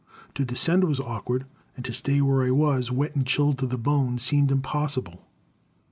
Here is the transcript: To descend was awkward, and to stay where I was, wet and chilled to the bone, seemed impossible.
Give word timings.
To 0.33 0.43
descend 0.43 0.85
was 0.85 0.99
awkward, 0.99 1.45
and 1.75 1.85
to 1.85 1.93
stay 1.93 2.21
where 2.21 2.43
I 2.43 2.49
was, 2.49 2.91
wet 2.91 3.13
and 3.15 3.23
chilled 3.23 3.59
to 3.59 3.67
the 3.67 3.77
bone, 3.77 4.17
seemed 4.17 4.51
impossible. 4.51 5.27